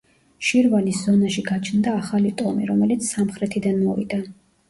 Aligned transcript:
შირვანის 0.45 1.01
ზონაში 1.09 1.43
გაჩნდა 1.49 1.93
ახალი 1.99 2.31
ტომი, 2.41 2.65
რომელიც 2.71 3.05
სამხრეთიდან 3.13 3.77
მოვიდა. 3.83 4.19